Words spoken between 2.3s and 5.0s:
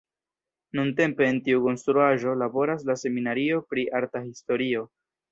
laboras la seminario pri arta historio.